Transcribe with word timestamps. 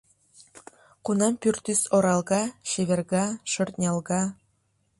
Кунам 1.05 1.33
пӱртӱс 1.41 1.81
оралга, 1.95 2.41
чеверга, 2.69 3.25
шӧртнялга. 3.51 4.21